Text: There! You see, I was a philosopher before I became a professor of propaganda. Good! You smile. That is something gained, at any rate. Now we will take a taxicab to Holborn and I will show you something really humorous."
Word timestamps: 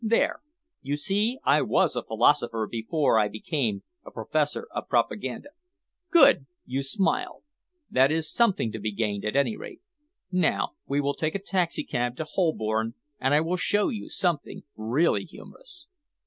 There! 0.03 0.41
You 0.81 0.97
see, 0.97 1.37
I 1.43 1.61
was 1.61 1.95
a 1.95 2.01
philosopher 2.01 2.65
before 2.65 3.19
I 3.19 3.27
became 3.27 3.83
a 4.03 4.09
professor 4.09 4.67
of 4.71 4.89
propaganda. 4.89 5.49
Good! 6.09 6.47
You 6.65 6.81
smile. 6.81 7.43
That 7.91 8.11
is 8.11 8.27
something 8.27 8.71
gained, 8.71 9.23
at 9.23 9.35
any 9.35 9.55
rate. 9.55 9.81
Now 10.31 10.71
we 10.87 10.99
will 11.01 11.13
take 11.13 11.35
a 11.35 11.39
taxicab 11.39 12.17
to 12.17 12.23
Holborn 12.23 12.95
and 13.19 13.35
I 13.35 13.41
will 13.41 13.57
show 13.57 13.89
you 13.89 14.09
something 14.09 14.63
really 14.75 15.23
humorous." 15.23 15.85